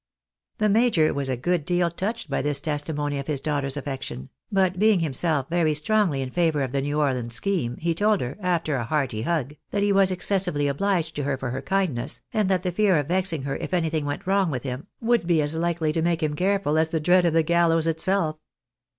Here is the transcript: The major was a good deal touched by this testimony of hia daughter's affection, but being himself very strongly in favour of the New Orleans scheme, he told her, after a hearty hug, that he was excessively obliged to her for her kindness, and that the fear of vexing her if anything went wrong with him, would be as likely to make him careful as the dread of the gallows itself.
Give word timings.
The 0.57 0.67
major 0.67 1.13
was 1.13 1.29
a 1.29 1.37
good 1.37 1.63
deal 1.63 1.91
touched 1.91 2.27
by 2.27 2.41
this 2.41 2.59
testimony 2.59 3.19
of 3.19 3.27
hia 3.27 3.37
daughter's 3.37 3.77
affection, 3.77 4.29
but 4.51 4.79
being 4.79 5.01
himself 5.01 5.45
very 5.47 5.75
strongly 5.75 6.23
in 6.23 6.31
favour 6.31 6.63
of 6.63 6.71
the 6.71 6.81
New 6.81 6.99
Orleans 6.99 7.35
scheme, 7.35 7.77
he 7.77 7.93
told 7.93 8.19
her, 8.19 8.35
after 8.39 8.77
a 8.77 8.83
hearty 8.85 9.21
hug, 9.21 9.57
that 9.69 9.83
he 9.83 9.91
was 9.91 10.09
excessively 10.09 10.67
obliged 10.67 11.15
to 11.17 11.23
her 11.25 11.37
for 11.37 11.51
her 11.51 11.61
kindness, 11.61 12.23
and 12.33 12.49
that 12.49 12.63
the 12.63 12.71
fear 12.71 12.97
of 12.97 13.09
vexing 13.09 13.43
her 13.43 13.57
if 13.57 13.75
anything 13.75 14.03
went 14.03 14.25
wrong 14.25 14.49
with 14.49 14.63
him, 14.63 14.87
would 15.01 15.27
be 15.27 15.39
as 15.39 15.55
likely 15.55 15.93
to 15.93 16.01
make 16.01 16.23
him 16.23 16.33
careful 16.33 16.79
as 16.79 16.89
the 16.89 16.99
dread 16.99 17.23
of 17.23 17.33
the 17.33 17.43
gallows 17.43 17.85
itself. 17.85 18.37